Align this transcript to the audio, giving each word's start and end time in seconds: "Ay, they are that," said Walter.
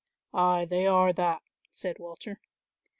"Ay, 0.33 0.65
they 0.65 0.87
are 0.87 1.13
that," 1.13 1.43
said 1.71 1.99
Walter. 1.99 2.39